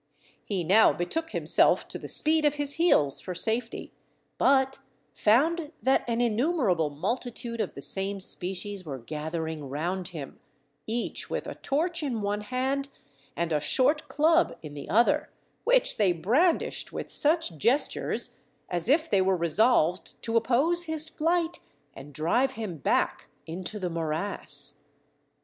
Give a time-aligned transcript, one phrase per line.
[0.43, 3.93] He now betook himself to the speed of his heels for safety,
[4.39, 4.79] but
[5.13, 10.39] found that an innumerable multitude of the same species were gathering round him,
[10.87, 12.89] each with a torch in one hand
[13.35, 15.29] and a short club in the other,
[15.65, 18.33] which they brandished with such gestures,
[18.71, 21.59] as if they were resolved to oppose his flight,
[21.93, 24.81] and drive him back into the morass.